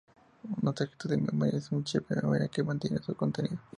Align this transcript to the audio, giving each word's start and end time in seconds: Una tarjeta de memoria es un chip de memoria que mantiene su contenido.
Una 0.63 0.73
tarjeta 0.73 1.07
de 1.07 1.17
memoria 1.17 1.59
es 1.59 1.71
un 1.71 1.83
chip 1.83 2.09
de 2.09 2.15
memoria 2.23 2.47
que 2.47 2.63
mantiene 2.63 2.97
su 3.03 3.13
contenido. 3.15 3.59